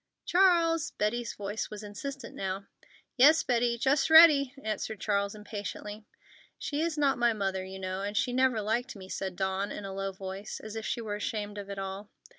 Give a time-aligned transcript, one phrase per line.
[0.25, 2.65] "Charles!" Betty's voice was insistent now.
[3.17, 3.77] "Yes, Betty.
[3.77, 6.07] Just ready," answered Charles impatiently.
[6.57, 9.85] "She is not my mother, you know, and she never liked me," said Dawn, in
[9.85, 12.09] a low voice, as if she were ashamed of it all.